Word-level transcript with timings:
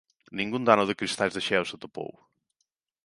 Ningún 0.37 0.63
dano 0.69 0.83
de 0.87 0.97
cristais 0.99 1.33
de 1.35 1.41
xeo 1.47 1.63
se 1.67 1.75
atopou. 1.77 2.11